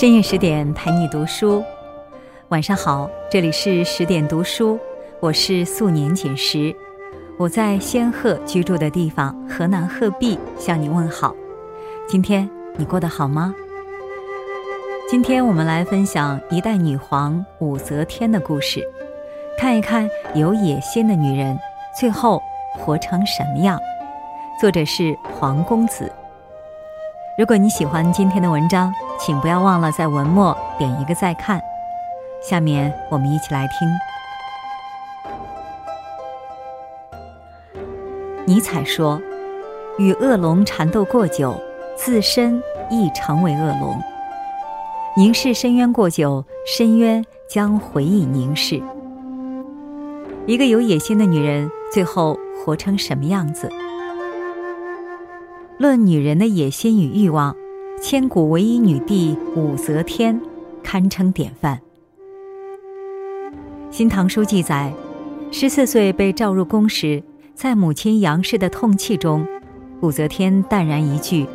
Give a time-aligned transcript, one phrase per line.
[0.00, 1.62] 深夜十点陪你读书，
[2.48, 4.80] 晚上好，这里是十点读书，
[5.20, 6.74] 我是素年锦时，
[7.36, 11.36] 我在仙鹤居住的地方河南鹤壁向你问好。
[12.08, 13.54] 今天你过得好吗？
[15.06, 18.82] 今天我们来分享一代女皇武则天的故事，
[19.58, 21.58] 看一看有野心的女人
[21.94, 22.42] 最后
[22.78, 23.78] 活成什么样。
[24.58, 26.10] 作者是黄公子。
[27.36, 28.90] 如果你喜欢今天的文章，
[29.22, 31.60] 请不要忘了在文末点一个再看。
[32.42, 33.88] 下面我们一起来听。
[38.46, 39.20] 尼采说
[39.98, 41.54] ：“与恶龙缠斗过久，
[41.96, 43.98] 自身亦成为恶龙；
[45.16, 48.82] 凝视深渊过久，深渊将回以凝视。”
[50.46, 53.68] 一个有野心的女人，最后活成什么样子？
[55.78, 57.54] 论女人的野心与欲望。
[58.02, 60.40] 千古唯一女帝武则天，
[60.82, 61.76] 堪称典范。
[63.90, 64.90] 《新唐书》记载，
[65.52, 67.22] 十四岁被召入宫时，
[67.54, 69.46] 在母亲杨氏的痛泣中，
[70.00, 71.46] 武则天淡然一句：“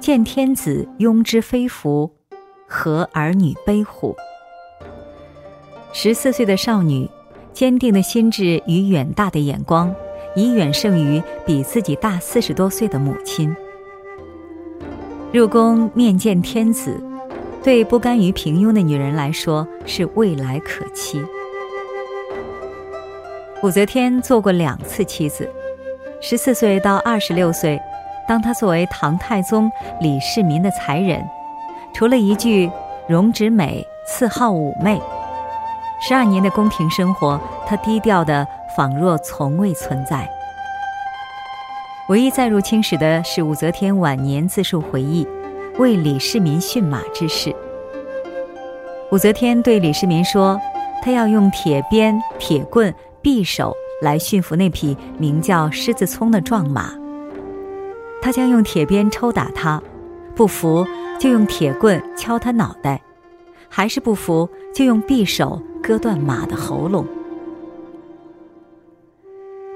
[0.00, 2.10] 见天子庸之非福，
[2.66, 4.16] 何儿女悲乎？”
[5.92, 7.06] 十四岁的少女，
[7.52, 9.94] 坚定的心智与远大的眼光，
[10.34, 13.54] 已远胜于比自己大四十多岁的母亲。
[15.34, 17.02] 入宫面见天子，
[17.60, 21.20] 对不甘于平庸的女人来说是未来可期。
[23.60, 25.50] 武则天做过两次妻子，
[26.20, 27.80] 十四岁到二十六岁，
[28.28, 29.68] 当她作为唐太宗
[30.00, 31.20] 李世民的才人，
[31.92, 32.70] 除了一句
[33.08, 35.02] “容止美，赐号武媚”，
[36.00, 38.46] 十二年的宫廷生活，她低调的
[38.76, 40.30] 仿若从未存在。
[42.10, 45.26] 唯一载入青史的是武则天晚年自述回忆，
[45.78, 47.54] 为李世民驯马之事。
[49.10, 50.60] 武则天对李世民说
[51.02, 56.92] ：“她要用铁鞭、铁棍、匕首来驯服那匹名叫狮子聪的壮马。
[58.20, 59.82] 她将用铁鞭抽打它，
[60.34, 60.86] 不服
[61.18, 63.00] 就用铁棍敲他脑袋，
[63.70, 67.06] 还是不服就用匕首割断马的喉咙。”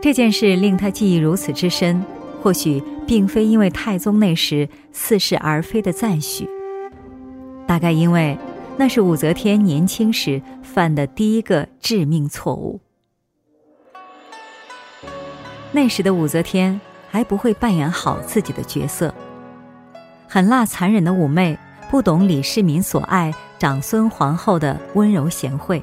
[0.03, 2.05] 这件事令他记忆如此之深。
[2.43, 6.49] 或许并非因为太宗那时似是而非的赞许，
[7.67, 8.39] 大概因为
[8.77, 12.81] 那是武则天年轻时犯的第一个致命错误。
[15.73, 19.13] 那时的武则天还不会扮演好自己的角色，
[20.29, 21.59] 狠辣残忍的妩媚
[21.91, 25.83] 不懂李世民所爱长孙皇后的温柔贤惠。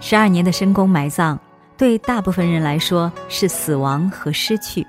[0.00, 1.38] 十二年的深宫埋葬。
[1.76, 4.86] 对大部分人来说是死亡和失去，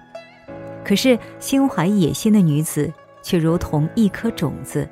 [0.84, 4.88] 可是心怀野心的女子却如同一颗种子，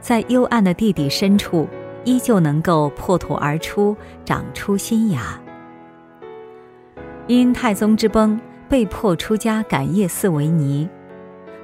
[0.00, 1.68] 在幽暗的地底深处，
[2.04, 5.40] 依旧能够破土而出，长出新芽。
[7.26, 10.88] 因太宗之崩被迫出家感业寺为尼，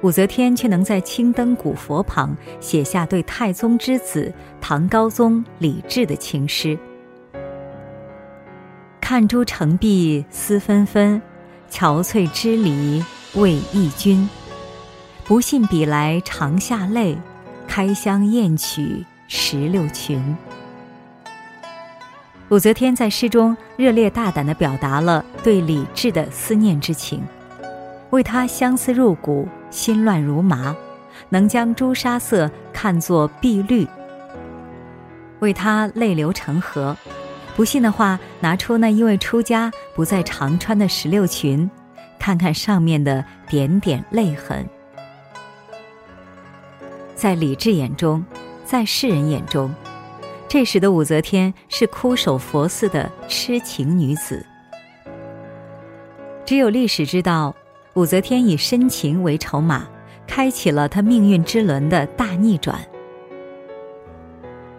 [0.01, 6.77] 武则天却能在青灯古佛旁写下对太宗之子唐高宗李治的情诗。
[9.09, 11.19] 看朱成碧思纷纷，
[11.67, 13.03] 憔悴支离
[13.33, 14.29] 为忆君。
[15.23, 17.17] 不信比来长下泪，
[17.67, 20.37] 开箱验取石榴裙。
[22.49, 27.23] 武则天在诗中热烈大胆地表达了对李治的思念之情，
[28.11, 30.75] 为他相思入骨，心乱如麻，
[31.29, 33.87] 能将朱砂色看作碧绿，
[35.39, 36.95] 为他泪流成河。
[37.59, 41.69] 不信的话，拿出那因为出家不再常穿的石榴裙，
[42.17, 44.65] 看看上面的点点泪痕。
[47.15, 48.23] 在李治眼中，
[48.63, 49.75] 在世人眼中，
[50.47, 54.45] 这时的武则天是枯守佛寺的痴情女子。
[56.45, 57.53] 只有历史知道，
[57.93, 59.85] 武则天以深情为筹码，
[60.25, 62.79] 开启了她命运之轮的大逆转。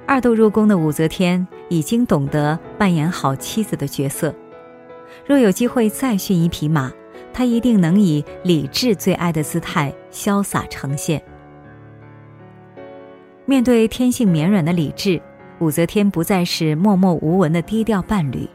[0.07, 1.47] 二度入宫的武则天。
[1.71, 4.35] 已经懂得扮演好妻子的角色，
[5.25, 6.93] 若有机会再驯一匹马，
[7.33, 11.23] 她一定能以理智最爱的姿态潇洒呈现。
[13.47, 15.23] 面对天性绵软的理智，
[15.61, 18.49] 武则天不再是默默无闻的低调伴侣，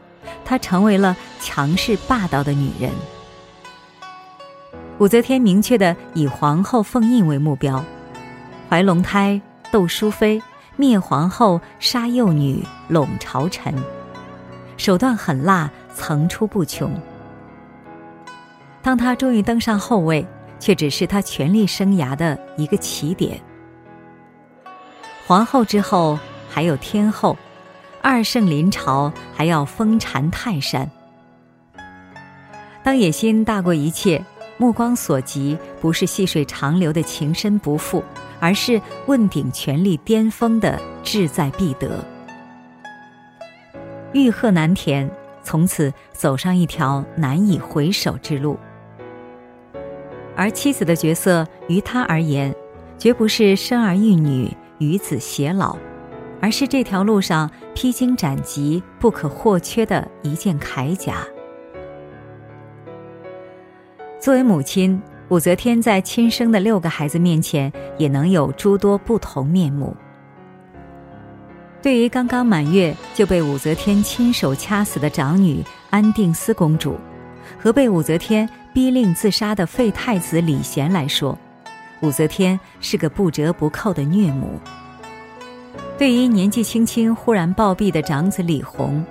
[0.44, 2.90] 她成为了强势霸道的女人。
[4.98, 7.82] 武则天明确的以皇后凤印为目标，
[8.68, 9.40] 怀龙胎，
[9.72, 10.42] 窦淑妃。
[10.78, 13.74] 灭皇后，杀幼女，拢朝臣，
[14.76, 16.92] 手段狠辣，层出不穷。
[18.82, 20.26] 当他终于登上后位，
[20.60, 23.40] 却只是他权力生涯的一个起点。
[25.26, 26.18] 皇后之后
[26.48, 27.36] 还有天后，
[28.00, 30.88] 二圣临朝还要封禅泰山。
[32.84, 34.24] 当野心大过一切，
[34.56, 38.02] 目光所及不是细水长流的情深不复，
[38.38, 42.04] 而是问鼎权力巅峰的志在必得。
[44.16, 45.10] 欲壑难填，
[45.42, 48.58] 从此走上一条难以回首之路。
[50.34, 52.54] 而妻子的角色于他而言，
[52.96, 55.76] 绝不是生儿育女、与子偕老，
[56.40, 61.16] 而是这条路上披荆斩棘不可或缺的一件铠甲。
[64.18, 64.98] 作为母亲，
[65.28, 69.94] 武则天在亲生的六个孩子面前，也能有诸多不同面目。
[71.86, 76.98] 对于刚刚满月就被武则天亲手掐死的长女安定思公主，
[77.62, 81.38] 和被武则天逼令自杀的废太子李贤来说，
[82.00, 84.58] 武则天是个不折不扣的虐母。
[85.96, 89.04] 对于年纪轻轻忽然暴毙的长子李弘，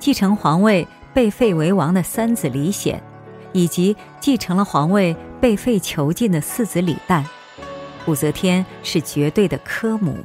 [0.00, 0.84] 继承皇位
[1.14, 3.00] 被废为王的三子李显。
[3.52, 7.22] 以及继承了皇位被废囚禁的四子李旦，
[8.06, 10.18] 武则天是绝对的科母。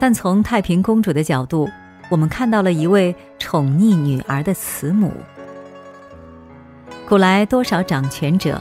[0.00, 1.68] 但从太平公主的角度，
[2.08, 5.12] 我们看到了一位宠溺女儿的慈母。
[7.06, 8.60] 古来多少掌权者，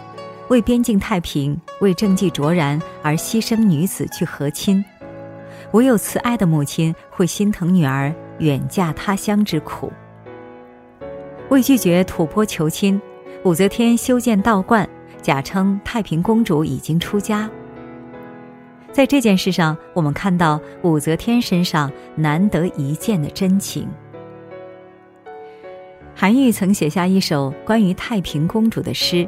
[0.49, 4.83] 为边境太平、为政绩卓然而牺牲女子去和亲，
[5.71, 9.93] 唯有慈爱的母亲会心疼女儿远嫁他乡之苦。
[11.47, 13.01] 为拒绝吐蕃求亲，
[13.45, 14.87] 武则天修建道观，
[15.21, 17.49] 假称太平公主已经出家。
[18.91, 23.87] 在这件事上，我们看到武则天身上难得一见的真情。
[26.15, 29.27] 韩愈曾写下一首关于太平公主的诗，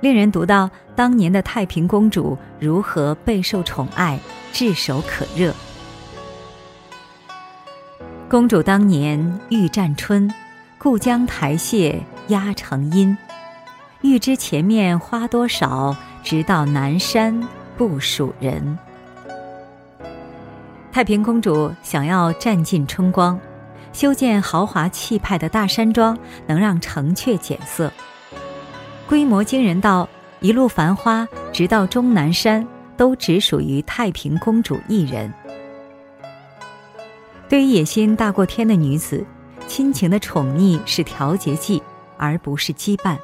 [0.00, 4.18] 令人读到当年的太平公主如何备受宠爱、
[4.52, 5.54] 炙手可热。
[8.28, 10.28] 公主当年欲占春。
[10.80, 11.98] 故将台榭
[12.28, 13.18] 压成阴，
[14.00, 17.42] 欲知前面花多少，直到南山
[17.78, 18.78] 不属人。
[20.92, 23.40] 太平公主想要占尽春光，
[23.94, 27.90] 修建豪华气派的大山庄，能让城阙减色。
[29.08, 30.06] 规模惊人到
[30.40, 32.66] 一路繁花，直到终南山，
[32.96, 35.32] 都只属于太平公主一人。
[37.48, 39.24] 对于野心大过天的女子。
[39.66, 41.82] 亲情的宠溺是调节剂，
[42.16, 43.18] 而不是羁绊。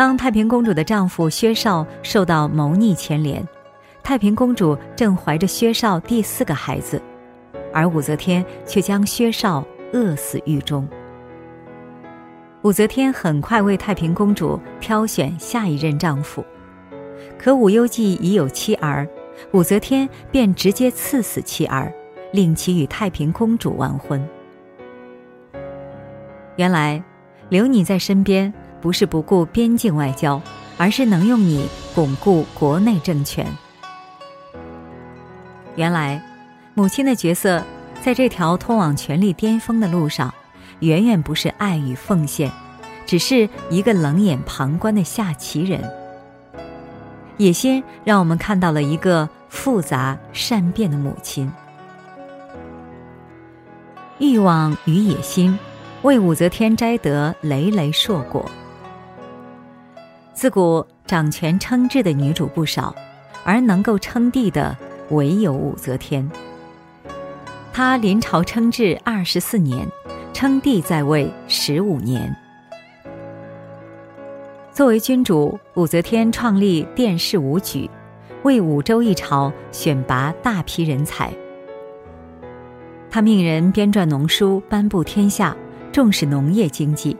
[0.00, 3.46] 当太平公主的丈夫薛绍受到谋逆牵连，
[4.02, 6.98] 太平公主正怀着薛绍第四个孩子，
[7.70, 9.62] 而武则天却将薛绍
[9.92, 10.88] 饿死狱中。
[12.62, 16.42] 武则天很快为太平公主挑选下一任丈夫，
[17.38, 19.06] 可武攸暨已有妻儿，
[19.52, 21.92] 武则天便直接赐死妻儿，
[22.32, 24.26] 令其与太平公主完婚。
[26.56, 27.04] 原来，
[27.50, 28.50] 留你在身边
[28.80, 30.40] 不是不顾边境外交，
[30.78, 33.46] 而是能用你巩固国内政权。
[35.76, 36.22] 原来，
[36.74, 37.62] 母亲的角色
[38.00, 40.32] 在这条通往权力巅峰的路上，
[40.80, 42.50] 远远不是爱与奉献，
[43.06, 45.80] 只是一个冷眼旁观的下棋人。
[47.36, 51.50] 野心让我们看到了一个复杂善变的母亲，
[54.18, 55.58] 欲望与野心。
[56.02, 58.50] 为武则天摘得累累硕果。
[60.40, 62.96] 自古掌权称制的女主不少，
[63.44, 64.74] 而能够称帝的
[65.10, 66.26] 唯有武则天。
[67.74, 69.86] 她临朝称制二十四年，
[70.32, 72.34] 称帝在位十五年。
[74.72, 77.90] 作为君主，武则天创立殿试武举，
[78.42, 81.30] 为武周一朝选拔大批人才。
[83.10, 85.54] 她命人编撰农书，颁布天下。
[85.92, 87.14] 重视农业经济，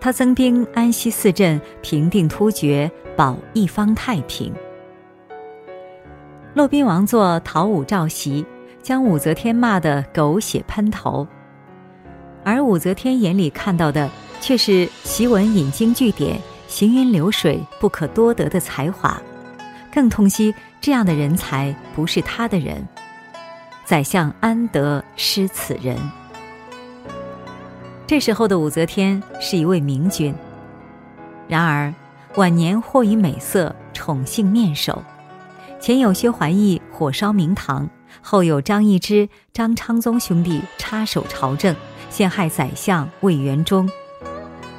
[0.00, 4.52] 他增兵安西四镇，平定突厥，保一方太平。
[6.54, 8.44] 骆宾王作讨武召檄，
[8.82, 11.26] 将武则天骂得狗血喷头，
[12.42, 19.20] 而武则天眼里看到的却是檄文引经据典、行云流水、不可多得的才华，
[19.92, 22.88] 更痛惜这样的人才不是他的人。
[23.84, 25.96] 宰相安得失此人？
[28.10, 30.34] 这时候的武则天是一位明君，
[31.46, 31.94] 然而
[32.34, 35.00] 晚年或以美色宠幸面首，
[35.78, 37.88] 前有薛怀义火烧明堂，
[38.20, 41.72] 后有张易之、张昌宗兄弟插手朝政，
[42.10, 43.88] 陷害宰相魏元忠，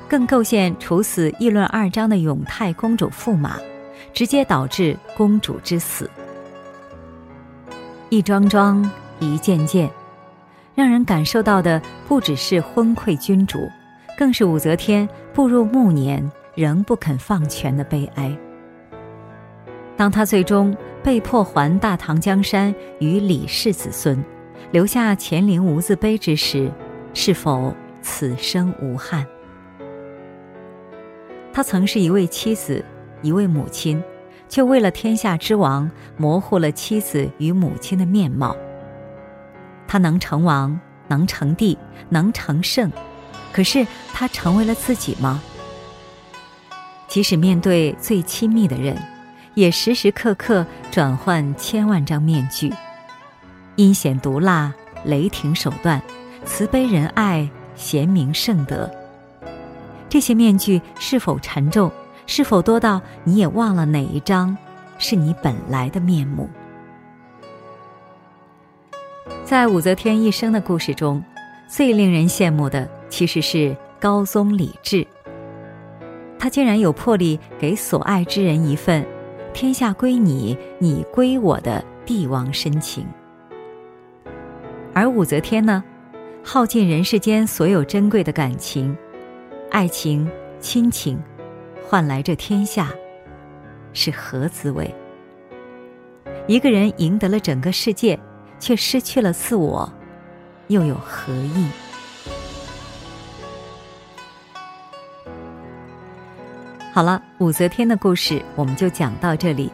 [0.10, 3.58] 更构陷处死议论二章的永泰公主驸马，
[4.12, 6.12] 直接导致公主之死。
[8.10, 9.90] 一桩桩，一件件，
[10.75, 13.70] 让人感受到的不只是昏聩君主，
[14.18, 18.36] 更是武则天步入暮年仍不肯放权的悲哀。
[19.98, 24.24] 当他最终被迫还大唐江山与李氏子孙，
[24.72, 26.72] 留下乾陵无字碑之时，
[27.13, 29.25] 是否此生无憾？
[31.54, 32.84] 他曾是一位妻子，
[33.22, 34.01] 一位母亲。
[34.50, 38.54] 却为了天下之王，模糊了妻子与母亲的面貌。
[39.92, 40.80] 他能成王，
[41.10, 42.90] 能成帝，能成圣，
[43.52, 45.44] 可是他成为了自己吗？
[47.10, 48.98] 即使面对最亲密的人，
[49.54, 52.74] 也时时刻刻转换千万张面具，
[53.76, 56.02] 阴险毒辣，雷霆手段，
[56.46, 58.90] 慈悲仁爱，贤明圣德。
[60.08, 61.92] 这些面具是否沉重？
[62.28, 64.58] 是否多到你也忘了哪一张
[64.98, 66.50] 是你本来的面目？
[69.51, 71.22] 在武则天一生的故事中，
[71.67, 75.05] 最令人羡慕的其实是高宗李治。
[76.39, 79.05] 他竟然有魄力给所爱之人一份
[79.51, 83.05] “天下归你，你归我”的帝王深情。
[84.93, 85.84] 而武则天呢，
[86.41, 88.96] 耗尽人世间所有珍贵的感情、
[89.70, 90.31] 爱情、
[90.62, 91.22] 亲情。
[91.86, 92.89] 换来这天下，
[93.91, 94.96] 是何滋味？
[96.48, 98.17] 一个人赢得了整个世界，
[98.62, 99.91] 却失去了自我，
[100.68, 101.68] 又有何意？
[106.94, 109.72] 好了，武则天的故事我们就讲到这里。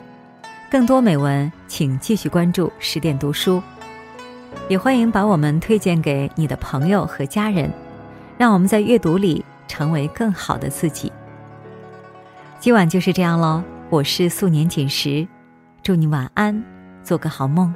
[0.69, 3.61] 更多美文，请继续关注十点读书，
[4.69, 7.71] 也欢迎把我们推荐给你的朋友和家人，
[8.37, 11.11] 让我们在阅读里成为更好的自己。
[12.59, 15.27] 今晚就是这样喽，我是素年锦时，
[15.83, 16.63] 祝你晚安，
[17.03, 17.73] 做个好梦。